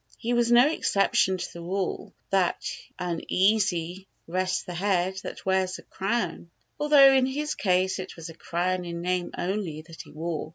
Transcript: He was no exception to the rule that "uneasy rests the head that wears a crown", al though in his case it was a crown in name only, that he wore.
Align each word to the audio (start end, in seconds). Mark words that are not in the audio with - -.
He 0.17 0.33
was 0.33 0.51
no 0.51 0.67
exception 0.67 1.37
to 1.37 1.53
the 1.53 1.61
rule 1.61 2.11
that 2.31 2.67
"uneasy 2.97 4.07
rests 4.25 4.63
the 4.63 4.73
head 4.73 5.17
that 5.21 5.45
wears 5.45 5.77
a 5.77 5.83
crown", 5.83 6.49
al 6.81 6.89
though 6.89 7.13
in 7.13 7.27
his 7.27 7.53
case 7.53 7.99
it 7.99 8.15
was 8.15 8.27
a 8.27 8.33
crown 8.33 8.83
in 8.83 9.01
name 9.03 9.29
only, 9.37 9.83
that 9.83 10.01
he 10.01 10.11
wore. 10.11 10.49